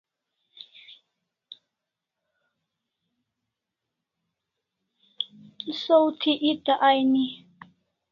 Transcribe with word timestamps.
Saw 5.81 6.05
thi 6.19 6.31
eta 6.51 6.73
aini 6.89 7.23
e? 7.31 7.31